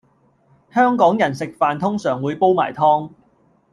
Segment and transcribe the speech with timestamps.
[0.73, 3.11] 香港人食飯通常會煲埋湯